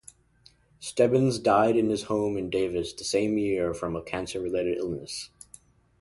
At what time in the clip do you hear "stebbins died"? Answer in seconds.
0.79-1.77